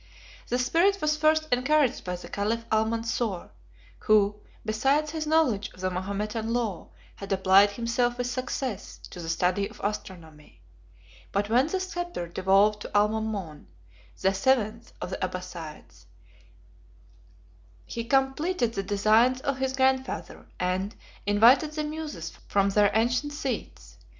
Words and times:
This 0.49 0.65
spirit 0.65 0.99
was 0.99 1.15
first 1.15 1.47
encouraged 1.51 2.03
by 2.03 2.15
the 2.15 2.27
caliph 2.27 2.67
Almansor, 2.71 3.51
who, 3.99 4.37
besides 4.65 5.11
his 5.11 5.27
knowledge 5.27 5.69
of 5.75 5.81
the 5.81 5.91
Mahometan 5.91 6.51
law, 6.51 6.87
had 7.17 7.31
applied 7.31 7.69
himself 7.73 8.17
with 8.17 8.25
success 8.25 8.97
to 9.11 9.19
the 9.21 9.29
study 9.29 9.67
of 9.69 9.79
astronomy. 9.83 10.63
But 11.31 11.49
when 11.49 11.67
the 11.67 11.79
sceptre 11.79 12.25
devolved 12.29 12.81
to 12.81 12.89
Almamon, 12.97 13.67
the 14.19 14.33
seventh 14.33 14.91
of 14.99 15.11
the 15.11 15.17
Abbassides, 15.23 16.07
he 17.85 18.03
completed 18.03 18.73
the 18.73 18.81
designs 18.81 19.39
of 19.41 19.59
his 19.59 19.73
grandfather, 19.75 20.47
and 20.59 20.95
invited 21.27 21.73
the 21.73 21.83
muses 21.83 22.31
from 22.47 22.69
their 22.71 22.89
ancient 22.95 23.33
seats. 23.33 23.99